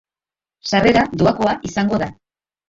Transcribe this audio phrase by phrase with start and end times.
[0.69, 2.09] Sarrera dohakoa izango da.